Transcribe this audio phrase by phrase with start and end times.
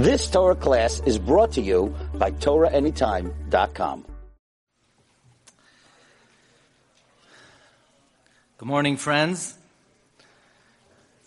[0.00, 4.06] This Torah class is brought to you by TorahAnytime.com.
[8.56, 9.58] Good morning, friends.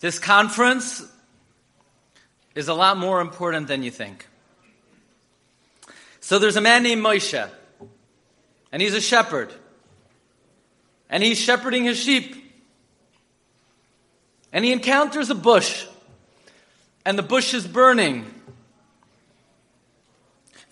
[0.00, 1.06] This conference
[2.56, 4.26] is a lot more important than you think.
[6.18, 7.48] So there's a man named Moshe,
[8.72, 9.54] and he's a shepherd,
[11.08, 12.34] and he's shepherding his sheep.
[14.52, 15.86] And he encounters a bush,
[17.04, 18.33] and the bush is burning.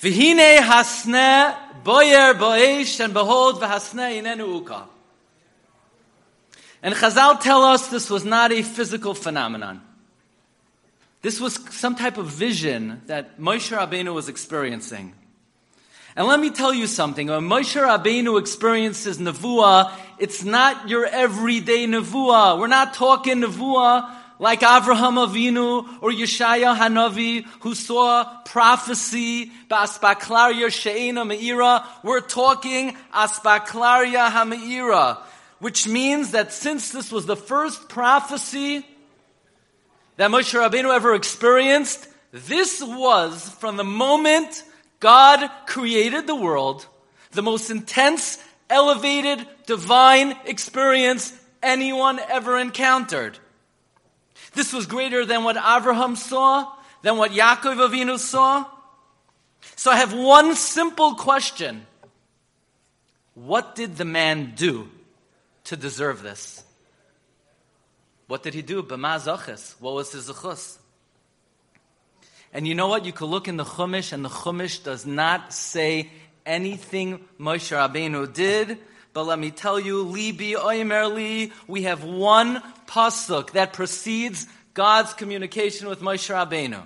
[0.03, 4.89] Vihine hasne boyer boish, and behold, v'hasne inenu uka.
[6.83, 9.81] And Chazal tell us this was not a physical phenomenon.
[11.23, 15.15] This was some type of vision that Moshe Rabbeinu was experiencing.
[16.17, 17.29] And let me tell you something.
[17.29, 22.59] When Moshe Rabbeinu experiences Nevuah, it's not your everyday Nevuah.
[22.59, 24.11] We're not talking Nevuah
[24.43, 31.87] like Avraham Avinu or Yeshaya Hanavi who saw prophecy Aspaklaria She'ena Me'ira.
[32.03, 35.19] We're talking Aspaklaria HaMe'ira,
[35.61, 38.85] which means that since this was the first prophecy
[40.17, 44.65] that Moshe Rabbeinu ever experienced, this was from the moment
[44.99, 46.85] God created the world,
[47.31, 53.39] the most intense, elevated, divine experience anyone ever encountered.
[54.55, 56.71] This was greater than what Abraham saw,
[57.03, 58.65] than what Yaakov Avinu saw.
[59.77, 61.87] So I have one simple question.
[63.35, 64.89] What did the man do
[65.65, 66.63] to deserve this?
[68.27, 68.83] What did he do?
[68.83, 69.75] B'ma.
[69.81, 70.79] What was his zachus?
[72.53, 73.07] And you know what?
[73.07, 76.11] You could look in the Chumash, and the Chumash does not say
[76.45, 78.79] anything Moshe Rabbeinu did.
[79.15, 85.15] But let me tell you, Libi Oimer Li, we have one pasuk that precedes God's
[85.15, 86.83] communication with Moshe Rabbeinu.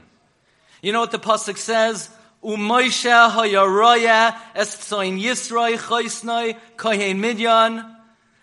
[0.81, 2.09] You know what the pasuk says?
[2.45, 7.97] U'Moshe hayaroya es tzoin Yisroi choisnoi kohen midyan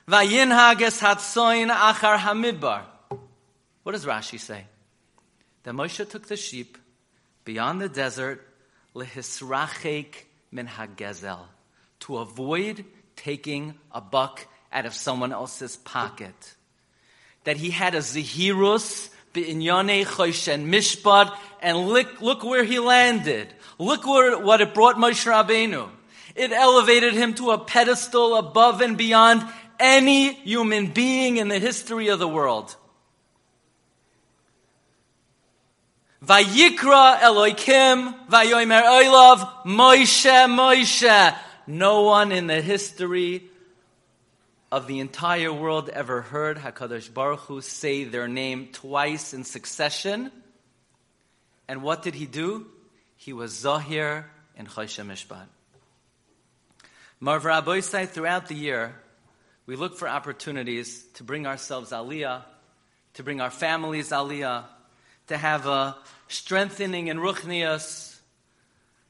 [0.07, 2.81] vayinhag es hatzoin achar hamidbar.
[3.83, 4.65] What does Rashi say?
[5.63, 6.77] That Moshe took the sheep
[7.45, 8.45] beyond the desert,
[8.93, 10.15] lehisrachek
[10.51, 11.39] min hagezel,
[12.01, 12.83] to avoid
[13.15, 16.55] taking a buck out of someone else's pocket.
[17.43, 23.47] That he had a zahirus b'inyane choshen mishpat, and look, look where he landed.
[23.79, 25.89] Look where, what it brought Moshe Rabbeinu.
[26.35, 29.43] It elevated him to a pedestal above and beyond
[29.79, 32.75] any human being in the history of the world.
[36.25, 41.37] Vayikra Eloikim, Vayomer Oilov, Moshe, Moshe.
[41.67, 43.43] No one in the history
[44.73, 50.31] of the entire world ever heard HaKadosh Baruch Hu say their name twice in succession.
[51.67, 52.65] And what did he do?
[53.15, 54.25] He was Zahir
[54.57, 55.45] in Choshe Mishpat.
[57.19, 58.95] Marv Rabboisai, throughout the year,
[59.67, 62.41] we look for opportunities to bring ourselves aliyah,
[63.13, 64.63] to bring our families aliyah,
[65.27, 65.95] to have a
[66.29, 68.12] strengthening in ruchnias.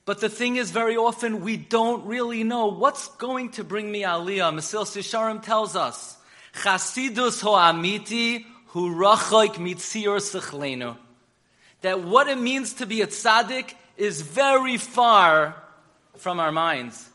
[0.06, 4.02] But the thing is, very often we don't really know what's going to bring me
[4.02, 4.54] aliyah.
[4.54, 6.18] Mesilas Yesharim tells us,
[6.54, 10.98] Chasidus ho amiti hu rachoik mitzior sechlenu.
[11.82, 15.56] That what it means to be a tzaddik is very far
[16.18, 17.10] from our minds.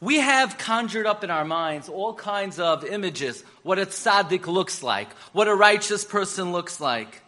[0.00, 4.82] We have conjured up in our minds all kinds of images, what a tzaddik looks
[4.82, 7.22] like, what a righteous person looks like.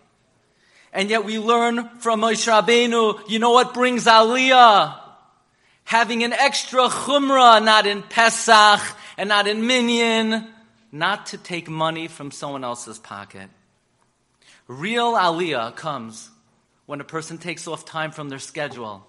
[0.92, 4.98] And yet we learn from Moshe Rabbeinu, you know what brings Aliyah?
[5.84, 8.80] Having an extra chumrah, not in Pesach
[9.16, 10.48] and not in Minyan,
[10.92, 13.48] not to take money from someone else's pocket.
[14.69, 16.31] Real Aliyah comes
[16.86, 19.06] when a person takes off time from their schedule,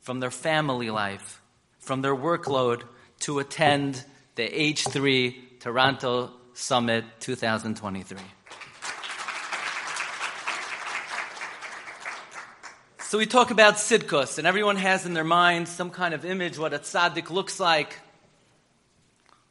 [0.00, 1.40] from their family life,
[1.78, 2.82] from their workload
[3.20, 4.04] to attend
[4.34, 8.18] the H3 Toronto Summit 2023.
[13.10, 16.56] So we talk about Sidkus, and everyone has in their mind some kind of image
[16.56, 17.98] what a tzaddik looks like.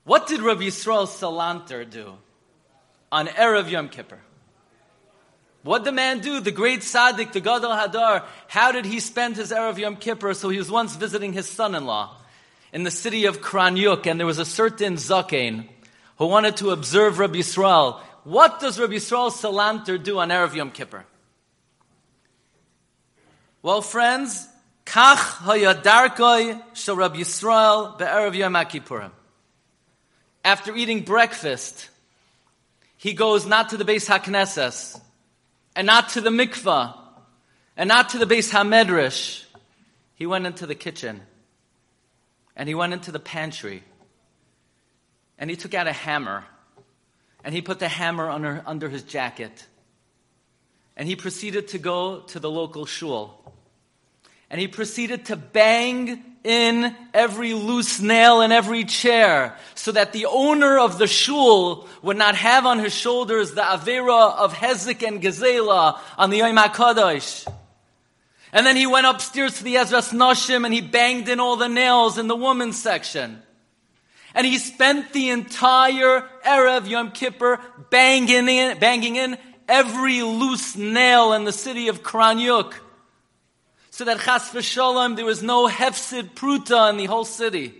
[0.06, 2.14] What did Rabbi Yisrael Salanter do
[3.12, 4.20] on Erev Yom Kippur?
[5.64, 6.40] What did the man do?
[6.40, 8.24] The great tzaddik, the Gadol Hadar.
[8.48, 10.34] How did he spend his Erev Yom Kippur?
[10.34, 12.16] So he was once visiting his son-in-law
[12.72, 15.68] in the city of Kranyuk, and there was a certain Zaken
[16.18, 18.00] who wanted to observe Rabbi Yisrael.
[18.24, 21.04] What does Rabbi Yisrael Salanter do on Erev Yom Kippur?
[23.62, 24.48] Well, friends,
[24.86, 29.12] Kach hayadarkoi shel Rabbi Yisrael be'erev Yom Kippurim.
[30.46, 31.90] After eating breakfast,
[32.96, 35.00] he goes not to the Beis HaKnesses,
[35.76, 36.98] and not to the mikvah,
[37.76, 39.46] and not to the Beis Hamedrash.
[40.16, 41.22] He went into the kitchen
[42.54, 43.84] and he went into the pantry
[45.38, 46.44] and he took out a hammer
[47.42, 49.66] and he put the hammer under, under his jacket
[51.00, 53.40] and he proceeded to go to the local shul
[54.50, 60.26] and he proceeded to bang in every loose nail in every chair so that the
[60.26, 65.22] owner of the shul would not have on his shoulders the avera of Hezek and
[65.22, 67.48] Gezela on the Yom HaKadosh.
[68.52, 71.70] And then he went upstairs to the Ezras Nashim and he banged in all the
[71.70, 73.42] nails in the women's section.
[74.34, 77.60] And he spent the entire Erev Yom Kippur
[77.90, 79.38] banging in, banging in
[79.70, 82.74] every loose nail in the city of Kranyuk
[83.92, 87.74] so that chas v'sholem, there was no hefsid pruta in the whole city.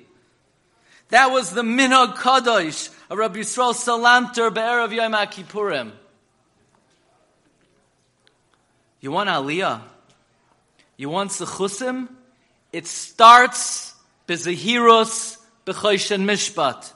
[1.10, 5.92] That was the minhag kadosh of Rabbi Yisrael Salanter be'erev Yom Kippurim.
[9.02, 9.82] You want aliyah?
[10.98, 12.10] You want sechusim?
[12.72, 13.96] It starts
[14.28, 16.94] bezahiros b'choishen mishpat.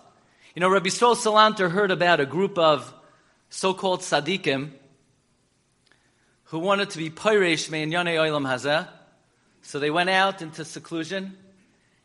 [0.53, 2.93] You know, Rabbi Yisrael Salanter heard about a group of
[3.49, 4.71] so-called tzaddikim
[6.53, 8.87] who wanted to be peiresh in yonei olam hazeh,
[9.63, 11.35] so they went out into seclusion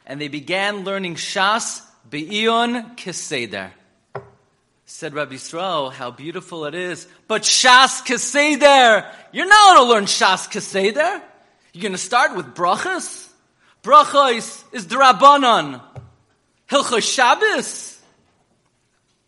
[0.06, 3.72] and they began learning Shas Be'ion Keseder.
[4.86, 7.06] Said Rabbi Yisrael, how beautiful it is.
[7.26, 11.20] But Shas Keseder, you're not going to learn Shas Keseder.
[11.74, 13.28] You're going to start with brachas.
[13.82, 15.82] Brachos is drabanan.
[16.70, 18.00] Hilchos Shabbos.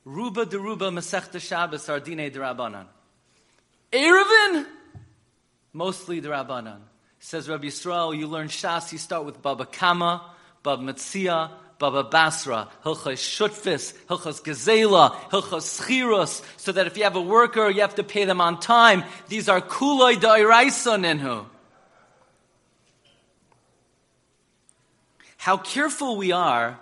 [0.07, 2.87] Ruba deruba Masechta Shabbos are dine drabanan.
[3.93, 4.67] Erevin,
[5.73, 6.79] mostly the Rabbanan.
[7.19, 10.25] Says Rabbi Yisrael, you learn Shas, you start with Baba Kama,
[10.63, 17.17] Baba Metzia, Baba Basra, Hilchos Shutfis, Hilchos Gezela, Hilchos Schiros, so that if you have
[17.17, 19.05] a worker, you have to pay them on time.
[19.29, 21.47] These are Kuloi Dairaisa Ninhu.
[25.39, 26.79] How careful we are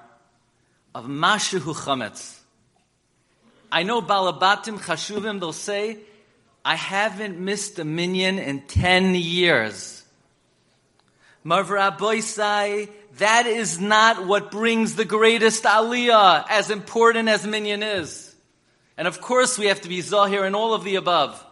[0.94, 2.40] of Mashihu Chametz.
[3.70, 5.98] I know Balabatim Chashuvim, they'll say,
[6.68, 10.04] I haven't missed a minyan in 10 years.
[11.42, 18.34] Marvra Boisai, that is not what brings the greatest aliyah, as important as minyan is.
[18.98, 21.42] And of course, we have to be zahir in all of the above.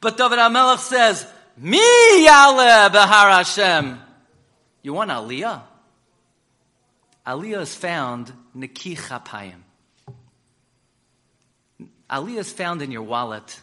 [0.00, 1.24] But David HaMelech says,
[1.56, 3.96] Mi yale behar Hashem.
[4.82, 5.62] You want aliyah?
[7.24, 9.60] Aliyah is found neki chapayim.
[12.10, 13.60] Aliyah is found in your wallet.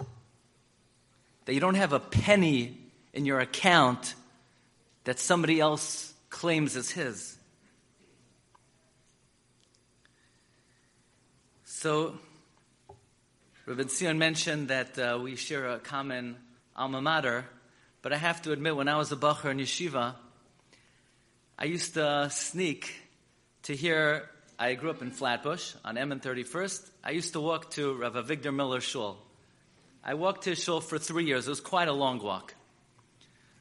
[1.47, 2.77] That you don't have a penny
[3.13, 4.15] in your account
[5.05, 7.37] that somebody else claims as his.
[11.63, 12.19] So,
[13.65, 16.35] Rabbi Zion mentioned that uh, we share a common
[16.75, 17.45] alma mater,
[18.01, 20.15] but I have to admit, when I was a bacher in yeshiva,
[21.57, 22.93] I used to sneak
[23.63, 24.29] to hear.
[24.59, 26.89] I grew up in Flatbush on M and 31st.
[27.05, 29.17] I used to walk to Rav Avigdor Miller Shul.
[30.09, 31.47] I walked to his shul for three years.
[31.47, 32.55] It was quite a long walk.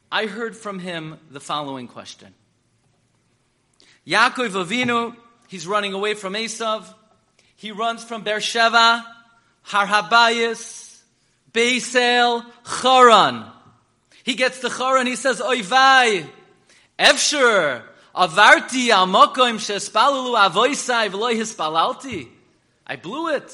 [0.09, 2.33] I heard from him the following question.
[4.07, 5.13] Yaakov Avinu,
[5.49, 6.85] he's running away from Esav.
[7.57, 9.05] He runs from Beersheba,
[9.63, 11.01] Har Habayis,
[11.51, 12.45] Beisel,
[12.81, 13.45] Charan.
[14.23, 16.25] He gets to Charan, he says, Oivai,
[16.97, 17.83] Efsher,
[18.15, 22.29] Avarti al mokoim shespalalu avoisai v'loy hispalalti.
[22.85, 23.53] I blew it.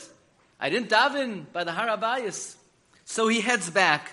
[0.60, 2.58] I didn't daven by the Har Habayis.
[3.06, 4.12] So he heads back.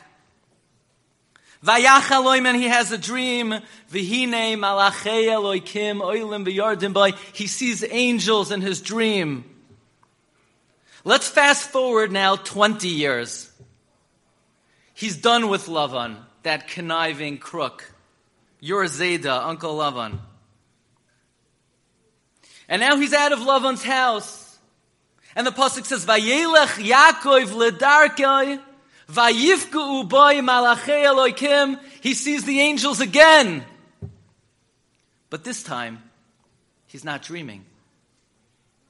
[1.64, 3.50] Vayachaloim, and he has a dream.
[3.92, 7.12] Vihine malachei Eloikim oilim v'yardim by.
[7.32, 9.44] He sees angels in his dream.
[11.04, 13.50] Let's fast forward now 20 years.
[14.94, 17.90] He's done with Lavan, that conniving crook.
[18.60, 20.18] Your Zeta, Uncle Lavan.
[22.68, 24.58] And now he's out of Lavan's house.
[25.34, 28.60] And the Pasuk says, Vayelech Yaakov ledarkei
[29.10, 31.78] Vayifku uboy malachei Eloikim.
[32.00, 33.64] He sees the angels again.
[35.30, 36.02] But this time,
[36.86, 37.64] he's not dreaming.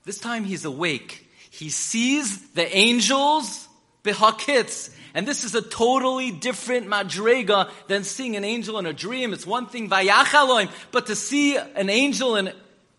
[0.05, 1.29] This time he's awake.
[1.51, 3.69] He sees the angels
[4.03, 4.95] behakitz.
[5.13, 9.33] And this is a totally different madrega than seeing an angel in a dream.
[9.33, 12.53] It's one thing vayachaloim, but to see an angel in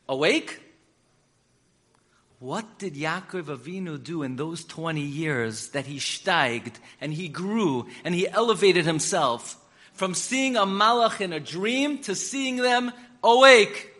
[0.07, 0.60] awake,
[2.41, 7.85] what did Yaakov Avinu do in those 20 years that he steiged and he grew
[8.03, 12.91] and he elevated himself from seeing a malach in a dream to seeing them
[13.23, 13.93] awake?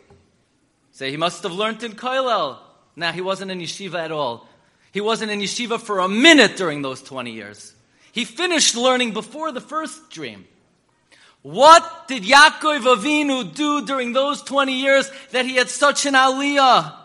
[0.90, 2.58] Say he must have learned in Koilel.
[2.96, 4.48] Now he wasn't in yeshiva at all.
[4.90, 7.72] He wasn't in yeshiva for a minute during those 20 years.
[8.10, 10.46] He finished learning before the first dream.
[11.42, 17.01] What did Yaakov Avinu do during those 20 years that he had such an aliyah?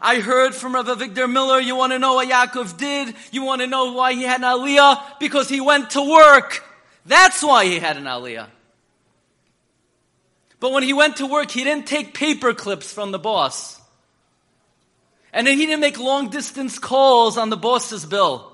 [0.00, 3.14] I heard from Rabbi Avigdor Miller, you want to know what Yaakov did?
[3.30, 5.18] You want to know why he had an aliyah?
[5.18, 6.62] Because he went to work.
[7.06, 8.48] That's why he had an aliyah.
[10.60, 13.80] But when he went to work, he didn't take paper clips from the boss.
[15.32, 18.50] And then he didn't make long distance calls on the boss's bill.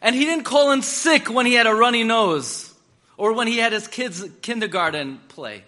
[0.00, 2.72] And he didn't call in sick when he had a runny nose
[3.16, 5.64] or when he had his kids' kindergarten play.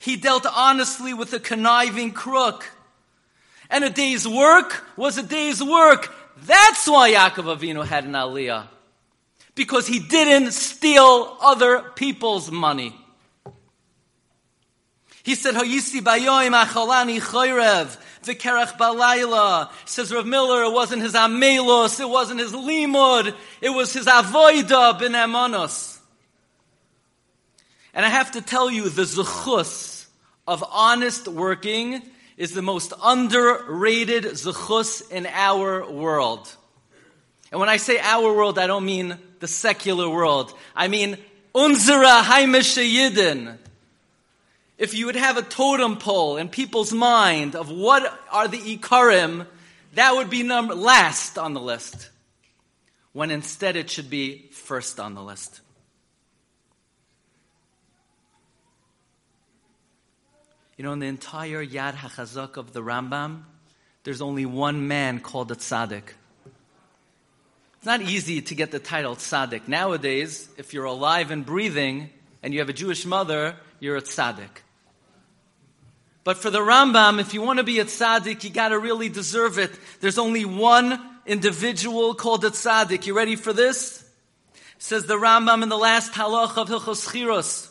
[0.00, 2.70] He dealt honestly with a conniving crook.
[3.70, 6.12] And a day's work was a day's work.
[6.44, 8.68] That's why Yaakov Avinu had an aliyah.
[9.54, 12.94] Because he didn't steal other people's money.
[15.22, 19.70] He said, Hayisi bayoim achalani choyrev, v'kerach balayla.
[19.84, 24.96] Says Rav Miller, it wasn't his amelos, it wasn't his limud, it was his avoida
[24.96, 25.98] bin amonos.
[27.92, 30.06] And I have to tell you, the zechus
[30.46, 32.02] of honest working
[32.36, 36.54] is the most underrated zechus in our world.
[37.50, 40.52] And when I say our world, I don't mean the secular world.
[40.74, 41.16] I mean
[41.54, 43.56] unsere heimische Yidden,
[44.78, 49.46] if you would have a totem pole in people's mind of what are the Ikarim,
[49.94, 52.10] that would be number last on the list.
[53.14, 55.62] When instead it should be first on the list.
[60.76, 63.44] You know, in the entire Yad HaChazak of the Rambam,
[64.04, 66.02] there's only one man called a tzaddik.
[67.76, 69.68] It's not easy to get the title tzaddik.
[69.68, 72.10] Nowadays, if you're alive and breathing
[72.42, 74.50] and you have a Jewish mother, you're a tzaddik.
[76.24, 79.08] But for the Rambam, if you want to be a tzaddik, you got to really
[79.08, 79.70] deserve it.
[80.00, 83.06] There's only one individual called a tzaddik.
[83.06, 84.04] You ready for this?
[84.76, 87.70] Says the Rambam in the last halach of Hilchos Chiros.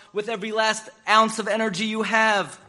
[0.13, 2.59] with every last ounce of energy you have.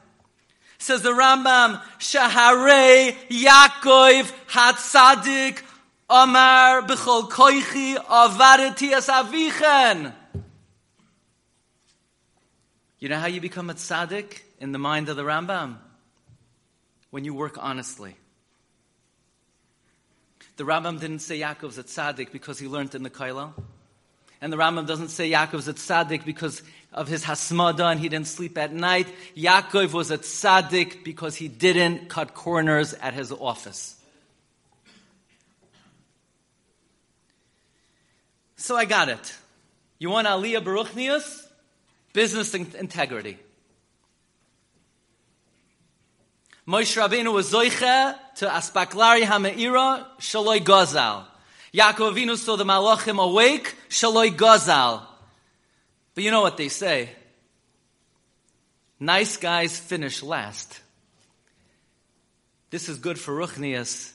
[0.78, 5.62] Says the Rambam, Shahare Yaakov Hatzadik
[6.10, 10.12] Amar B'chol Koichi Avareti Asavichen.
[12.98, 15.78] You know how you become a tzaddik in the mind of the Rambam?
[17.12, 18.16] when you work honestly.
[20.56, 23.52] The Rambam didn't say Yaakov's a tzaddik because he learned in the Koilel.
[24.42, 28.26] And the Rambam doesn't say Yaakov's a tzaddik because of his hasmada and he didn't
[28.26, 29.06] sleep at night.
[29.36, 33.94] Yaakov was a tzaddik because he didn't cut corners at his office.
[38.56, 39.36] So I got it.
[40.00, 41.46] You want Aliyah Baruchnius?
[42.12, 43.38] Business integrity.
[46.66, 51.26] Moshe Rabbeinu was zoiche to aspaklari hameira shaloi gozal.
[51.74, 55.02] Yaakov Avinu saw the malachim awake shaloi gozal.
[56.14, 57.08] But you know what they say?
[59.00, 60.80] Nice guys finish last.
[62.70, 64.12] This is good for ruchnias.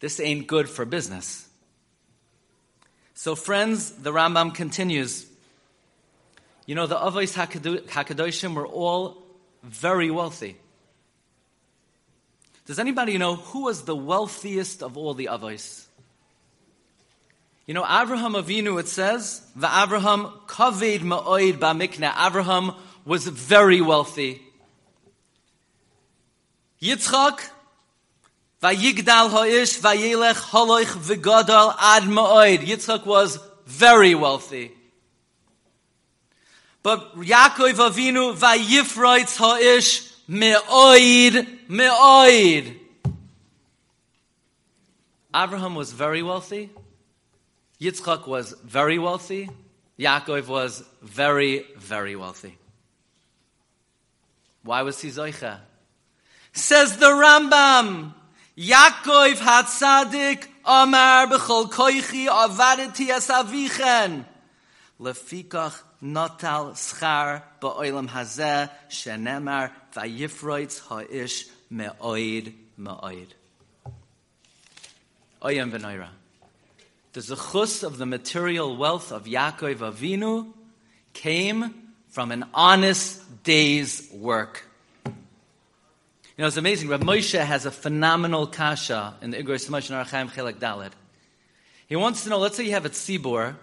[0.00, 1.48] This ain't good for business.
[3.14, 5.26] So, friends, the Rambam continues.
[6.66, 9.22] You know, the Avos Hakadoshim were all
[9.62, 10.56] very wealthy.
[12.66, 15.83] Does anybody know who was the wealthiest of all the Avos?
[17.66, 22.12] You know, Avraham Avinu, it says, the Avraham kaved ma'oid ba'mikna.
[22.12, 24.42] Avraham was very wealthy.
[26.82, 27.40] Yitzchak,
[28.62, 32.58] vayigdal ha'ish, vayelech haloich v'gadal ad ma'oid.
[32.58, 34.72] Yitzchak was very wealthy.
[36.82, 42.78] But Yaakov Avinu, vayifroitz ha'ish, Me'oid, me'oid.
[45.34, 46.70] Abraham was very wealthy.
[47.80, 49.50] Yitzchak was very wealthy.
[49.98, 52.56] Yaakov was very, very wealthy.
[54.62, 55.58] Why was he Zoicha?
[56.52, 58.14] Says the Rambam,
[58.56, 64.24] Yaakov Hatzadik Amar B'chol Koichi Avadeti Asavichen.
[65.00, 73.28] Lefikach Notal Schar Ba'olam Hazeh Shenemar Vayifroitz Ha'ish Me'oid Me'oid.
[75.42, 76.08] Oyam V'noira.
[77.14, 80.52] The zechus of the material wealth of Yaakov Avinu
[81.12, 81.72] came
[82.08, 84.64] from an honest day's work.
[85.06, 85.12] You
[86.38, 86.88] know, it's amazing.
[86.88, 90.90] Rav Moshe has a phenomenal kasha in the Igros Moshe Orach Chaim Chelek Dalet.
[91.86, 93.54] He wants to know, let's say you have a tzibor,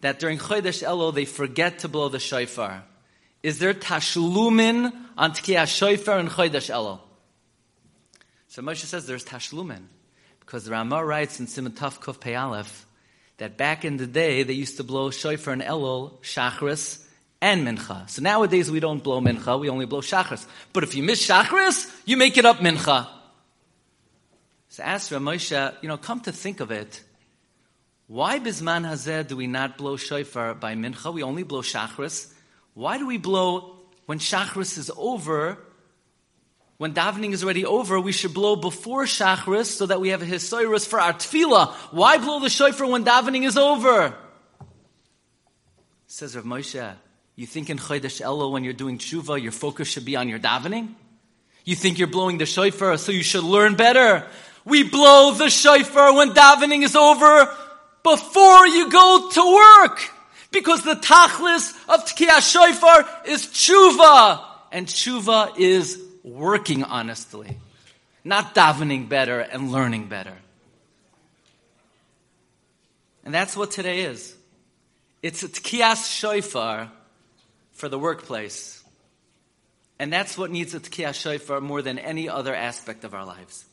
[0.00, 2.82] that during Chodesh Elul they forget to blow the shofar.
[3.44, 6.98] Is there tashlumin on tkiyah shofar in Chodesh Elul?
[8.48, 9.82] So Moshe says there's tashlumin.
[10.44, 12.86] Because the Ramah writes in Simon Kuf Pei Aleph
[13.38, 17.04] that back in the day they used to blow shofar and Elul, Shachris,
[17.40, 18.08] and mincha.
[18.08, 20.46] So nowadays we don't blow mincha, we only blow shachris.
[20.72, 23.08] But if you miss shachris, you make it up mincha.
[24.68, 27.02] So ask Moshe, you know, come to think of it,
[28.06, 31.12] why bisman hazeh do we not blow shofar by mincha?
[31.12, 32.32] We only blow shachris.
[32.74, 35.58] Why do we blow when shachris is over?
[36.82, 40.26] When davening is already over, we should blow before shachris so that we have a
[40.26, 41.70] hisoirus for our tefillah.
[41.92, 44.12] Why blow the shofar when davening is over?
[46.08, 46.92] Says Rav Moshe,
[47.36, 50.40] you think in Chodesh Elul when you're doing tshuva, your focus should be on your
[50.40, 50.94] davening?
[51.64, 54.26] You think you're blowing the shofar, so you should learn better.
[54.64, 57.48] We blow the shofar when davening is over
[58.02, 60.00] before you go to work.
[60.50, 64.44] Because the tachlis of Tkiyah shofar is tshuva.
[64.72, 67.56] And tshuva is working honestly.
[68.24, 70.36] Not davening better and learning better.
[73.24, 74.36] And that's what today is.
[75.22, 76.90] It's a Tkiyas shofar
[77.72, 78.82] for the workplace.
[79.98, 83.64] And that's what needs a Tkiyah Shofar more than any other aspect of our lives.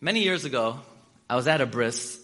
[0.00, 0.80] Many years ago,
[1.28, 2.18] I was at a bris,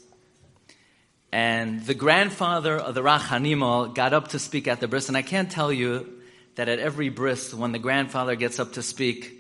[1.31, 5.17] and the grandfather of the Rach Hanimal got up to speak at the bris, and
[5.17, 6.16] I can't tell you
[6.57, 9.33] that at every bris, when the grandfather gets up to speak,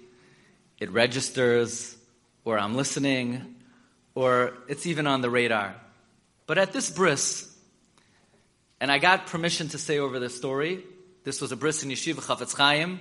[0.78, 1.96] it registers,
[2.44, 3.56] or I'm listening,
[4.14, 5.75] or it's even on the radar.
[6.46, 7.52] But at this bris,
[8.80, 10.85] and I got permission to say over this story.
[11.25, 13.00] This was a bris in Yeshiva Chafetz Chaim.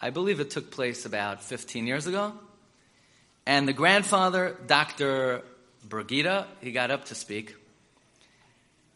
[0.00, 2.32] I believe it took place about 15 years ago.
[3.46, 5.42] And the grandfather, Dr.
[5.86, 7.54] Brigida, he got up to speak.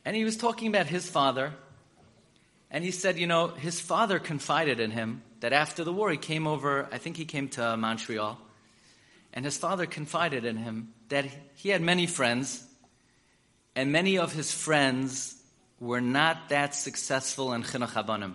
[0.05, 1.53] And he was talking about his father.
[2.73, 6.17] And he said, you know, his father confided in him that after the war he
[6.17, 8.39] came over, I think he came to Montreal.
[9.35, 12.65] And his father confided in him that he had many friends.
[13.77, 15.37] And many of his friends
[15.81, 18.35] were not that successful in chinuch habanim,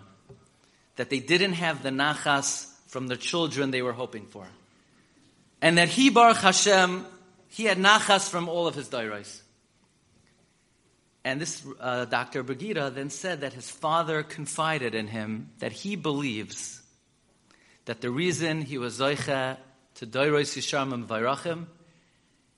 [0.98, 4.46] that they didn't have the nachas from the children they were hoping for,
[5.62, 7.06] and that he Baruch Hashem
[7.48, 9.42] he had nachas from all of his dairos.
[11.28, 12.42] And this uh, Dr.
[12.42, 16.82] Brigida then said that his father confided in him that he believes
[17.84, 19.58] that the reason he was zoicha
[19.96, 21.66] to dairos yisharm and vayrachim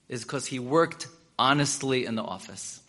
[0.07, 1.07] is because he worked
[1.39, 2.79] honestly in the office.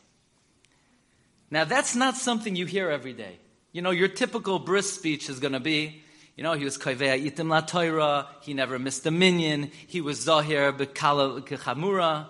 [1.50, 3.38] Now, that's not something you hear every day.
[3.72, 6.02] You know, your typical bris speech is going to be,
[6.36, 10.74] you know, he was koivea itim la he never missed a minyan, he was zahir
[10.74, 12.26] bekala kechamura.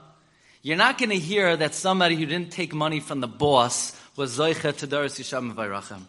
[0.62, 4.38] You're not going to hear that somebody who didn't take money from the boss was
[4.38, 6.02] zoicha to yisham vayrachem.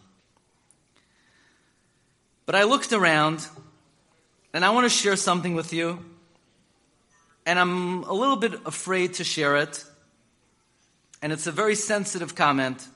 [2.44, 3.46] But I looked around,
[4.52, 6.04] and I want to share something with you,
[7.46, 9.84] and I'm a little bit afraid to share it,
[11.22, 12.86] and it's a very sensitive comment.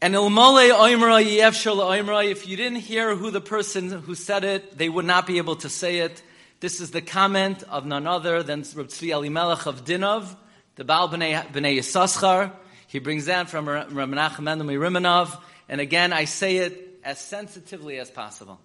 [0.00, 4.78] And ilmole oimra yefshel oimra, if you didn't hear who the person who said it,
[4.78, 6.22] they would not be able to say it.
[6.60, 10.34] This is the comment of none other than Reb Tzvi Elimelech of Dinov,
[10.74, 12.52] the Baal B'nai, B'nai Yissaschar.
[12.88, 15.40] He brings that from Reb Menachem Rimanov.
[15.68, 18.58] And again, I say it as sensitively as possible.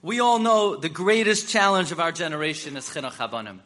[0.00, 3.58] We all know the greatest challenge of our generation is chinuch habanim.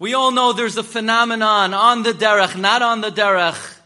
[0.00, 3.78] We all know there's a phenomenon on the derech, not on the derech,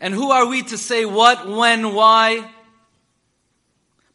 [0.00, 2.48] and who are we to say what, when, why?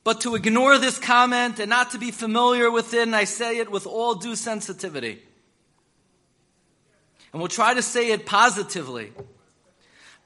[0.03, 3.57] But to ignore this comment and not to be familiar with it, and I say
[3.57, 5.21] it with all due sensitivity.
[7.31, 9.13] And we'll try to say it positively.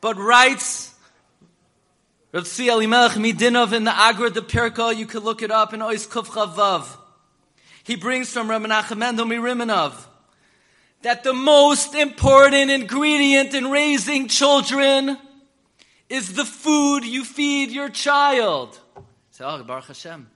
[0.02, 0.94] But writes
[2.32, 5.80] Rav Tzvi Elimelech Midinov in the Agra de Pirka, you could look it up in
[5.80, 6.98] Ois Kuf.
[7.84, 9.94] He brings from Rav Menachem Mendel Mirimanov
[11.02, 15.18] that the most important ingredient in raising children
[16.10, 18.80] is the food you feed your child.
[19.36, 20.28] Say, oh, Baruch Hashem.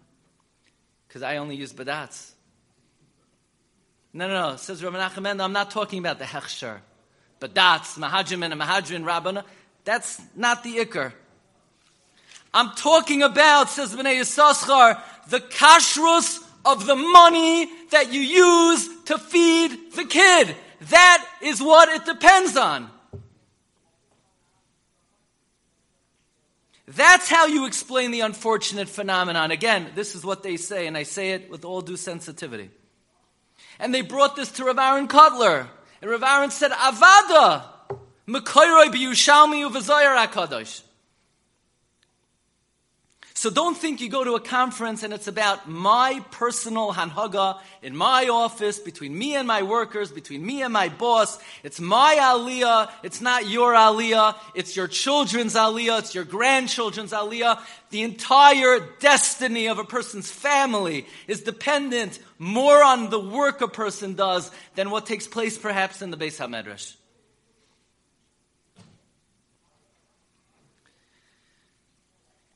[1.07, 2.31] Because I only use badats.
[4.11, 4.55] No, no, no.
[4.57, 6.79] Says Rabbi Nachman, I'm not talking about the hechsher.
[7.39, 9.45] Badats, mahajim and mahajim rabbana.
[9.85, 11.13] That's not the ikr.
[12.53, 19.17] I'm talking about, says Bnei Yissaschar, the kashrus of the money that you use to
[19.17, 20.53] feed the kid.
[20.89, 22.91] That is what it depends on.
[26.95, 29.51] That's how you explain the unfortunate phenomenon.
[29.51, 32.71] Again, this is what they say, and I say it with all due sensitivity.
[33.79, 35.67] And they brought this to Rav Aaron Kotler.
[36.01, 37.65] And Rav Aaron said, Avada,
[38.27, 40.81] Mekoiroi b'Yushalmi u'v'Zoyer HaKadosh.
[43.39, 47.95] So don't think you go to a conference and it's about my personal hanhaga in
[47.95, 51.39] my office, between me and my workers, between me and my boss.
[51.63, 52.91] It's my aliyah.
[53.01, 54.35] It's not your aliyah.
[54.55, 55.99] It's your children's aliyah.
[55.99, 57.61] It's your grandchildren's aliyah.
[57.91, 64.15] The entire destiny of a person's family is dependent more on the work a person
[64.15, 66.98] does than what takes place perhaps in the Beis HaMedrash.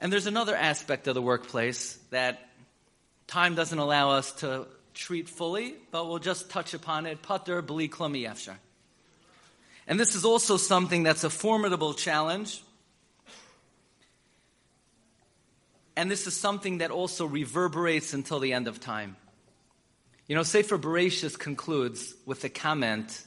[0.04, 2.50] And there's another aspect of the workplace that
[3.26, 7.22] time doesn't allow us to treat fully, but we'll just touch upon it.
[7.22, 8.58] Pater bli klumi efshar.
[9.88, 12.62] And this is also something that's a formidable challenge.
[15.96, 19.16] And this is something that also reverberates until the end of time.
[20.28, 23.24] You know, Sefer Bereshis concludes with a comment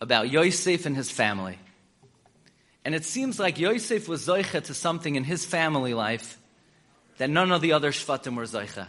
[0.00, 1.60] about Yosef and his family.
[2.84, 6.38] And it seems like Yosef was Zoicha to something in his family life
[7.16, 8.88] that none of the other Shvatim were Zoicha.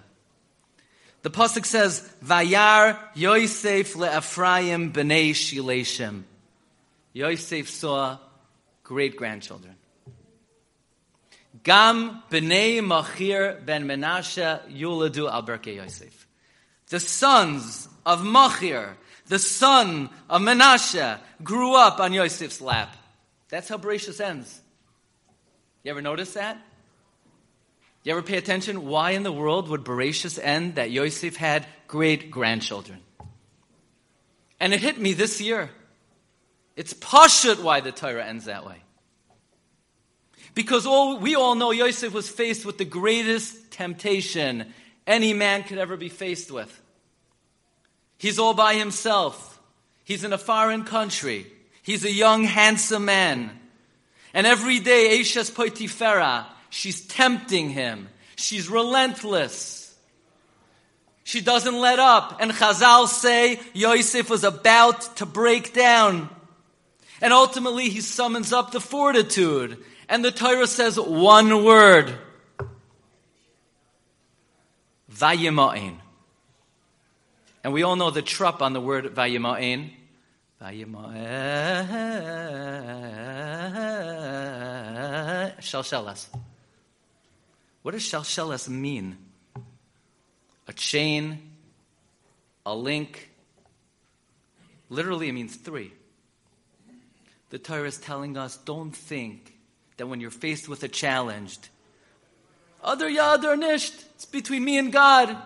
[1.21, 6.23] The Pasuk says, Vayar Yosef le'Ephraim b'nei Shileshim.
[7.13, 8.17] Yosef saw
[8.83, 9.75] great grandchildren.
[11.63, 16.27] Gam b'nei Machir ben Menashe yuladu al Yosef.
[16.89, 22.95] The sons of Machir, the son of Menashe, grew up on Yosef's lap.
[23.49, 24.61] That's how Bereshis ends.
[25.83, 26.57] You ever notice that?
[28.03, 28.85] You ever pay attention?
[28.85, 32.99] Why in the world would Bereshis end that Yosef had great grandchildren?
[34.59, 35.69] And it hit me this year.
[36.75, 38.77] It's pashut why the Torah ends that way.
[40.53, 44.73] Because all, we all know Yosef was faced with the greatest temptation
[45.05, 46.81] any man could ever be faced with.
[48.17, 49.59] He's all by himself.
[50.03, 51.47] He's in a foreign country.
[51.85, 53.51] He's a young, handsome man.
[54.33, 58.09] And every day, Eshes Poitifera, she's tempting him.
[58.35, 59.95] She's relentless.
[61.23, 62.41] She doesn't let up.
[62.41, 66.29] And Chazal say Yosef was about to break down.
[67.21, 69.77] And ultimately, he summons up the fortitude.
[70.09, 72.15] And the Torah says one word.
[77.63, 79.91] And we all know the trup on the word Vayima'in.
[85.61, 86.27] Shalshelas.
[87.83, 89.17] What does shalshelas mean?
[90.67, 91.51] A chain,
[92.65, 93.29] a link.
[94.89, 95.91] Literally, it means three.
[97.51, 99.53] The Torah is telling us don't think
[99.97, 101.59] that when you're faced with a challenge,
[102.83, 105.37] other yadar nisht, it's between me and God.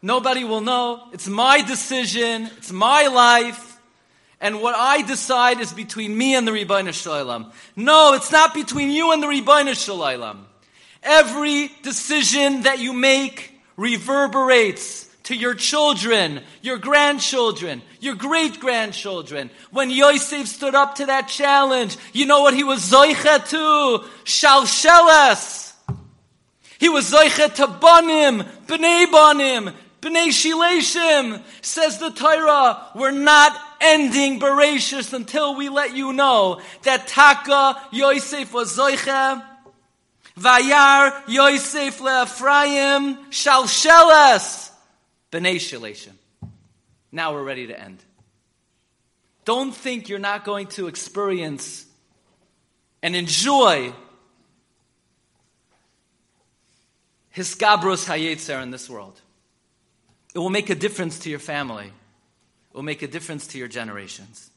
[0.00, 1.08] Nobody will know.
[1.12, 2.48] It's my decision.
[2.56, 3.67] It's my life.
[4.40, 6.52] And what I decide is between me and the
[6.92, 7.52] Shel Olam.
[7.74, 10.38] No, it's not between you and the Shel Olam.
[11.02, 19.50] Every decision that you make reverberates to your children, your grandchildren, your great grandchildren.
[19.70, 24.06] When Yosef stood up to that challenge, you know what he was zoicha to?
[24.24, 25.74] Shalsheles.
[26.78, 31.42] He was zoicha to banim, b'nei banim, b'nei shileshim.
[31.60, 38.52] Says the Torah, we're not ending Bereshis until we let you know that Taka Yosef
[38.52, 39.44] was Zoicha,
[40.38, 44.70] Vayar Yosef le'Ephraim Shalsheles
[45.32, 46.14] B'nei Shaleshim.
[47.10, 48.02] Now we're ready to end.
[49.44, 51.86] Don't think you're not going to experience
[53.02, 53.92] and enjoy
[57.30, 59.20] his Gabros Hayetzer in this world.
[60.34, 61.92] It will make a difference to your family
[62.78, 64.50] will make a difference to your generations.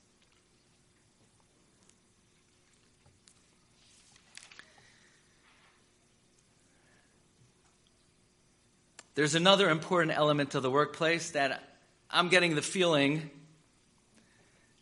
[9.15, 11.63] There's another important element of the workplace that
[12.11, 13.31] I'm getting the feeling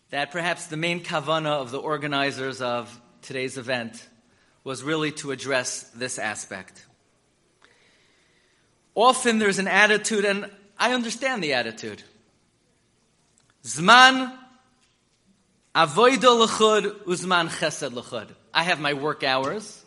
[0.10, 4.06] that perhaps the main kavana of the organizers of today's event
[4.66, 6.86] was really to address this aspect.
[8.96, 12.04] Often there's an attitude, and I understand the attitude.
[13.64, 14.32] Zman
[15.76, 18.36] avoida l'chud uzman chesed l'chud.
[18.54, 19.84] I have my work hours,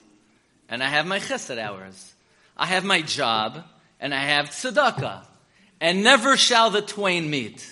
[0.68, 2.14] and I have my chesed hours.
[2.56, 3.64] I have my job,
[3.98, 5.26] and I have tzedakah.
[5.80, 7.66] And never shall the twain meet.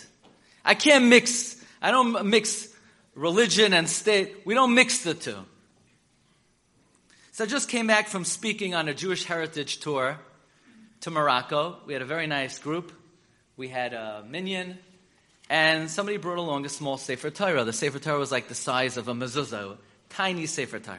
[0.64, 2.68] I can't mix I don't mix
[3.14, 4.42] religion and state.
[4.44, 5.38] We don't mix the two.
[7.32, 10.18] So I just came back from speaking on a Jewish heritage tour
[11.00, 11.78] to Morocco.
[11.86, 12.92] We had a very nice group.
[13.56, 14.78] We had a minyan,
[15.50, 17.64] and somebody brought along a small Sefer Torah.
[17.64, 19.76] The Sefer Torah was like the size of a mezuzah,
[20.08, 20.98] tiny Sefer Torah.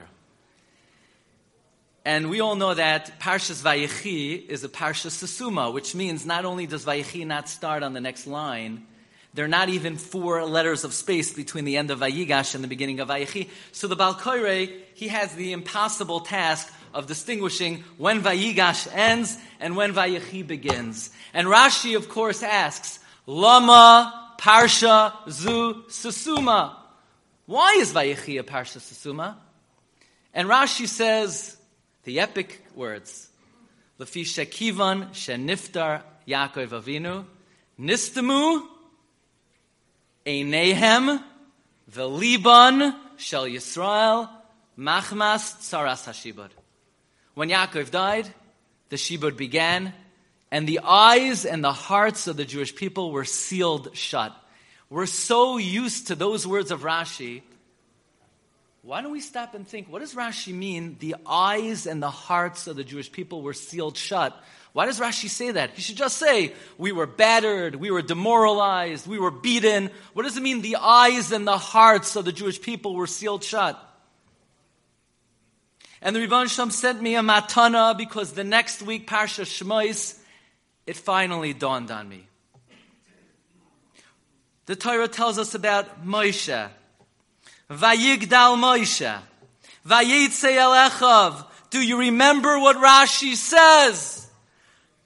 [2.04, 6.68] And we all know that Parshas Vayechi is a Parshas Sasuma, which means not only
[6.68, 8.86] does Vayechi not start on the next line,
[9.34, 12.68] there are not even four letters of space between the end of Vayigash and the
[12.68, 13.48] beginning of Vayechi.
[13.72, 19.94] So the Balkoire, he has the impossible task of distinguishing when Vayigash ends and when
[19.94, 21.10] Vayechi begins.
[21.34, 26.76] And Rashi, of course, asks, Lama Parsha Zu Susuma.
[27.46, 29.36] Why is Vayechi a Parsha Susuma?
[30.34, 31.58] And Rashi says
[32.06, 33.30] the epic words,
[34.00, 37.26] Lefi Shekivan Sheniftar Yaakov Avinu,
[37.80, 38.66] Nistamu
[40.26, 41.24] Einehem
[41.92, 44.28] Veliban Shel Yisrael
[44.76, 46.50] Machmas Tsaras Hashibud.
[47.36, 48.28] When Yaakov died,
[48.90, 49.94] the Shibud began,
[50.52, 54.36] and the eyes and the hearts of the Jewish people were sealed shut.
[54.90, 57.42] We're so used to those words of Rashi.
[58.82, 60.98] Why don't we stop and think, what does Rashi mean?
[61.00, 64.38] The eyes and the hearts of the Jewish people were sealed shut.
[64.74, 65.72] Why does Rashi say that?
[65.72, 69.92] He should just say, we were battered, we were demoralized, we were beaten.
[70.14, 70.62] What does it mean?
[70.62, 73.80] The eyes and the hearts of the Jewish people were sealed shut.
[76.02, 80.18] And the Rebbe Shem sent me a matana because the next week, Parsha Shmois,
[80.86, 82.28] it finally dawned on me.
[84.66, 86.70] The Torah tells us about Moshe.
[87.70, 89.22] Vayigdal Moshe.
[89.86, 91.46] Vayitze Elechav.
[91.70, 94.28] Do you remember what Rashi says?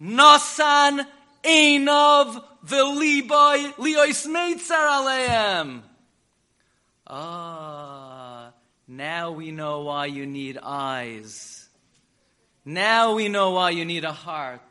[0.01, 1.05] Nasan
[1.43, 5.81] Einov Veliboy Liois Meitzar Aleim.
[7.07, 8.51] Ah,
[8.87, 11.69] now we know why you need eyes.
[12.65, 14.61] Now we know why you need a heart.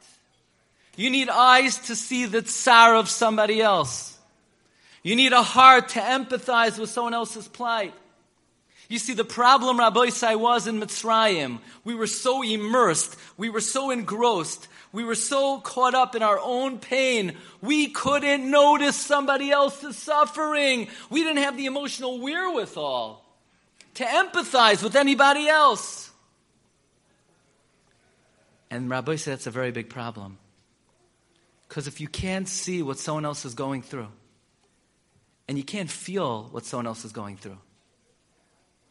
[0.96, 4.16] You need eyes to see the tsar of somebody else.
[5.02, 7.94] You need a heart to empathize with someone else's plight.
[8.88, 11.60] You see, the problem Rabbi Isai was in Mitzrayim.
[11.84, 13.16] We were so immersed.
[13.36, 14.68] We were so engrossed.
[14.92, 17.36] We were so caught up in our own pain.
[17.60, 20.88] We couldn't notice somebody else's suffering.
[21.10, 23.24] We didn't have the emotional wherewithal
[23.94, 26.10] to empathize with anybody else.
[28.70, 30.38] And Rabbi said that's a very big problem.
[31.74, 34.06] Because if you can't see what someone else is going through,
[35.48, 37.58] and you can't feel what someone else is going through,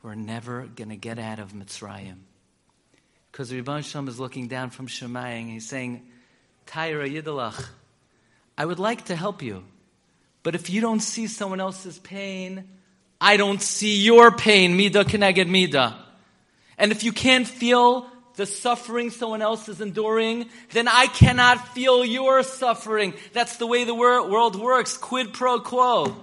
[0.01, 2.17] we're never going to get out of Mitzrayim.
[3.31, 6.05] Because Rebbe Shem is looking down from Shemayim and he's saying,
[6.67, 7.69] Tyra Yidalach,
[8.57, 9.63] I would like to help you,
[10.43, 12.67] but if you don't see someone else's pain,
[13.21, 16.03] I don't see your pain, Mida Keneged Mida.
[16.77, 22.03] And if you can't feel the suffering someone else is enduring, then I cannot feel
[22.03, 23.13] your suffering.
[23.33, 26.15] That's the way the world works, quid pro quo.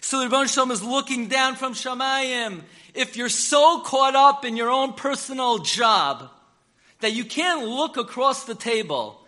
[0.00, 2.62] So the Rebbe Shalom is looking down from Shamayim.
[2.94, 6.30] If you're so caught up in your own personal job
[7.00, 9.20] that you can't look across the table,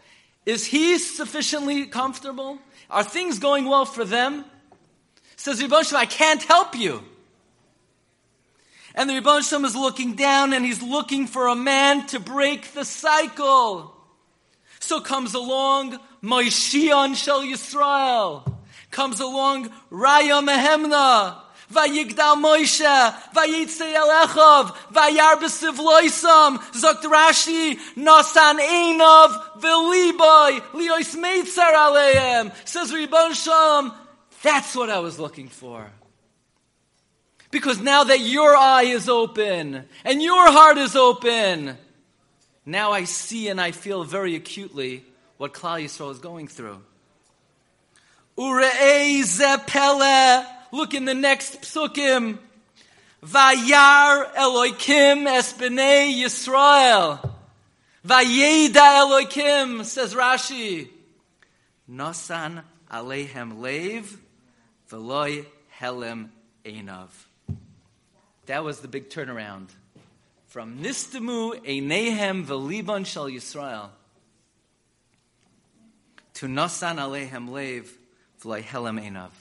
[0.46, 2.58] is he sufficiently comfortable?
[2.90, 4.44] Are things going well for them?
[5.36, 7.02] Says Rebbe Shalom, I can't help you.
[8.98, 12.84] And the Rebbe is looking down and he's looking for a man to break the
[12.84, 13.94] cycle.
[14.80, 18.58] So comes along Moishion Shel Yisrael
[18.90, 21.42] comes along Raya Mehemna.
[21.70, 32.50] Vayigdal Moshe, Vayitze Elechov, Vayar Loisam, Zokt Rashi, Nasan Einov, Veliboy, Liois Meitzar Aleim.
[32.66, 33.92] Says Ribbon Shalom,
[34.42, 35.92] that's what I was looking for.
[37.50, 41.78] Because now that your eye is open and your heart is open,
[42.66, 45.04] now I see and I feel very acutely
[45.38, 46.82] what Klal Yisrael is going through.
[48.36, 49.24] Ure'ei.
[50.70, 52.38] Look in the next psukim.
[53.24, 57.18] Vayar Eloikim es b'nei Yisrael.
[58.06, 60.88] Vayeda Eloikim, says Rashi.
[61.90, 64.18] Nosan alehem lev,
[64.90, 65.46] veloy
[65.80, 66.28] helem
[66.64, 67.08] einav.
[68.48, 69.68] That was the big turnaround.
[70.46, 73.90] From Nistamu Einehem Veliban Shal Yisrael
[76.32, 77.92] to Nosan Alehem Lev
[78.40, 79.32] V'Layhelem Einav.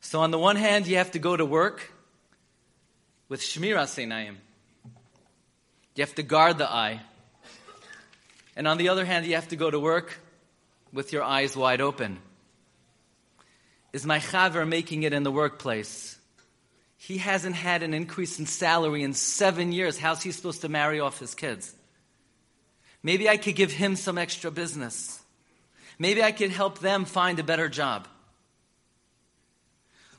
[0.00, 1.92] so on the one hand, you have to go to work
[3.28, 4.36] with Shmira Seinayim.
[5.94, 7.02] You have to guard the eye.
[8.56, 10.18] And on the other hand, you have to go to work
[10.90, 12.18] with your eyes wide open.
[13.92, 16.17] is my chaver making it in the workplace.
[17.00, 19.98] He hasn't had an increase in salary in seven years.
[19.98, 21.72] How's he supposed to marry off his kids?
[23.04, 25.22] Maybe I could give him some extra business.
[25.98, 28.08] Maybe I could help them find a better job.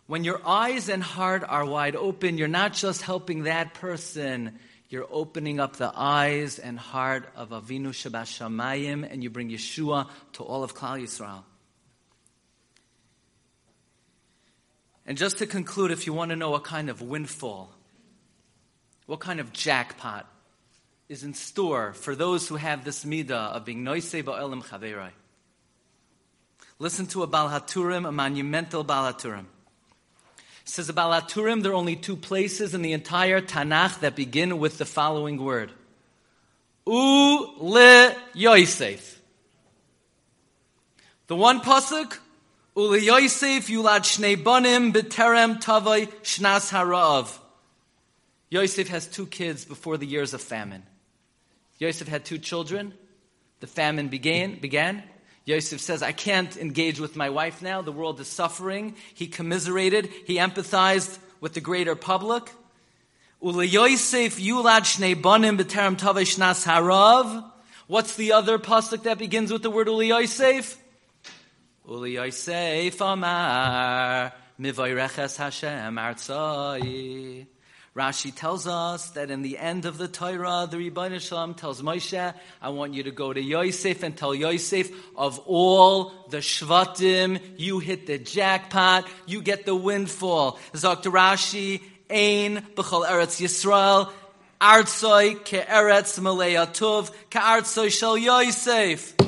[0.07, 5.07] When your eyes and heart are wide open, you're not just helping that person, you're
[5.11, 10.63] opening up the eyes and heart of Avinu Shebashamayim, and you bring Yeshua to all
[10.63, 11.43] of Klal Yisrael.
[15.09, 17.71] And just to conclude, if you want to know what kind of windfall,
[19.07, 20.27] what kind of jackpot
[21.09, 25.09] is in store for those who have this midah of being noisei ba'elim chaverai.
[26.77, 29.45] Listen to a Baal HaTurim, a monumental Baal HaTurim.
[30.63, 34.77] Says about Laturim, there are only two places in the entire Tanakh that begin with
[34.77, 35.71] the following word.
[36.85, 39.19] U le Yosef.
[41.25, 42.19] The one pasuk,
[42.79, 47.37] U le Yosef yulad shnei banim b'terem tavai shnas harav.
[48.49, 50.83] Yosef has two kids before the years of famine.
[51.79, 52.93] Yosef had two children.
[53.59, 55.03] The famine began, began.
[55.43, 57.81] Yosef says, I can't engage with my wife now.
[57.81, 58.95] The world is suffering.
[59.13, 60.09] He commiserated.
[60.25, 62.49] He empathized with the greater public.
[63.41, 67.43] Yosef yulad shnei banim b'terem shnas harav.
[67.87, 70.77] What's the other pasuk that begins with the word Uli Yosef?
[71.89, 77.47] Uli Yosef amar mivayreches Hashem artzai.
[77.95, 82.35] Rashi tells us that in the end of the Torah, the Rebbeinu Shalom tells Moshe,
[82.61, 87.79] I want you to go to Yosef and tell Yosef, of all the Shvatim, you
[87.79, 90.59] hit the jackpot, you get the windfall.
[90.79, 91.09] Dr.
[91.09, 94.11] Rashi, Ein b'chol Eretz Yisrael,
[94.61, 99.18] Artsoi ke'eretz malei atuv, ke'artsoi shel Yosef.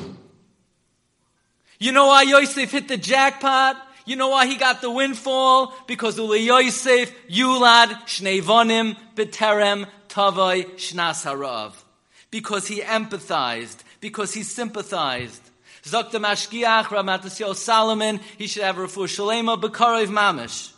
[1.82, 3.76] You know why Yosef hit the jackpot?
[4.06, 5.74] You know why he got the windfall?
[5.88, 11.72] Because Uli Yosef, Yulad, Shnevonim, Beterem, Tavai, Shnas Harav.
[12.30, 15.42] Because he empathized, because he sympathized.
[15.82, 20.72] Zok the Mashgiach, Rav Matisyahu Salomon, he should have Rafu Shalema, Bekarov Mamish.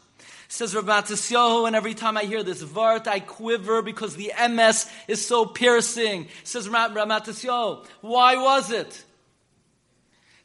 [0.49, 4.91] Says Rav Matisyahu, and every time I hear this vart, I quiver because the MS
[5.07, 6.29] is so piercing.
[6.45, 9.05] Says Rav Matisyahu, why was it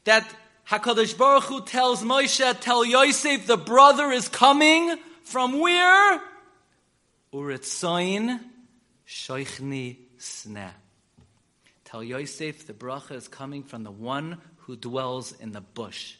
[0.03, 0.29] that
[0.69, 6.21] HaKadosh Baruch Hu tells Moshe, tell Yosef the brother is coming from where?
[7.33, 8.39] Uritzoin
[9.07, 10.69] Shoichni Sne.
[11.85, 16.13] Tell Yosef the bracha is coming from the one who dwells in the bush.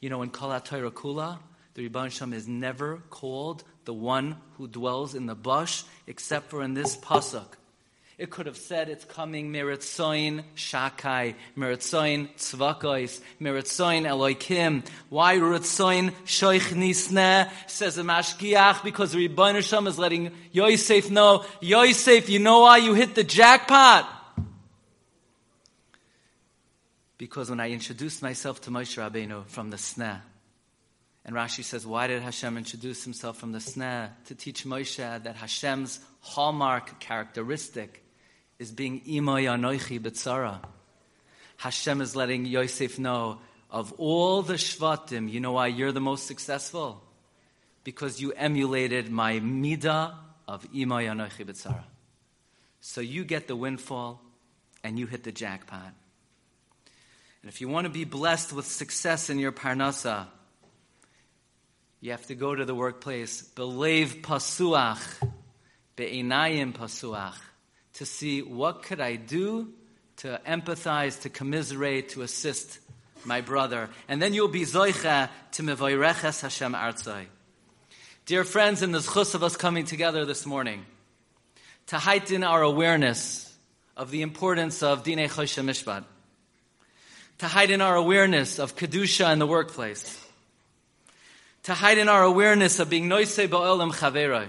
[0.00, 1.38] You know, in Kol Torah Kula,
[1.74, 6.64] the Rebbe Shem is never called the one who dwells in the bush, except for
[6.64, 7.57] in this pasuk.
[8.18, 14.84] It could have said it's coming Meritzoin Shakai, Meritzoin Tzvakos, Meritzoin Eloikim.
[15.08, 17.48] Why Meritzoin Shoich Nisne?
[17.68, 22.94] Says the Mashgiach, because the Rebbeinu is letting Yosef know, Yosef, you know why you
[22.94, 24.12] hit the jackpot?
[27.18, 30.20] Because when I introduced myself to Moshe Rabbeinu from the Sneh,
[31.24, 34.10] and Rashi says, why did Hashem introduce himself from the Sneh?
[34.26, 38.02] To teach Moshe that Hashem's hallmark characteristic
[38.58, 40.60] is being imoy anoichi betzara.
[41.58, 43.38] Hashem is letting Yosef know
[43.70, 47.02] of all the shvatim, you know why you're the most successful?
[47.84, 50.14] Because you emulated my midah
[50.46, 51.84] of imoy anoichi betzara.
[52.80, 54.20] So you get the windfall
[54.82, 55.92] and you hit the jackpot.
[57.42, 60.26] And if you want to be blessed with success in your parnasa,
[62.00, 63.42] you have to go to the workplace.
[63.42, 65.00] Believe pasuach,
[65.96, 67.36] be'inayim pasuach
[67.98, 69.72] to see what could I do
[70.18, 72.78] to empathize, to commiserate, to assist
[73.24, 73.90] my brother.
[74.08, 77.26] And then you'll be zoicha to mevoireches Hashem artzai.
[78.24, 80.84] Dear friends, in the zchus of us coming together this morning,
[81.88, 83.52] to heighten our awareness
[83.96, 86.04] of the importance of Dine Choshen Mishpat,
[87.38, 90.24] to heighten our awareness of Kedusha in the workplace,
[91.64, 94.48] to heighten our awareness of being Noise Ba'olam Chaveroi,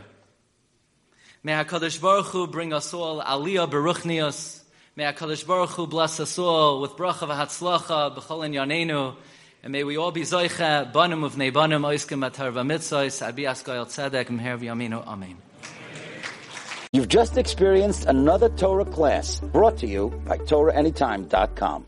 [1.41, 4.61] May HaKadosh Baruch Hu bring us all aliyah beruchnios.
[4.97, 9.15] May HaKadosh Baruch Hu bless us all with bracha v'hatzlacha b'chol in yanenu.
[9.63, 14.25] And may we all be zoicha, banim of banim, oiskim atar v'mitzos, abi askoyel tzedek,
[14.25, 15.37] mher v'yaminu, amen.
[16.91, 21.85] You've just experienced another Torah class brought to you by TorahAnytime.com.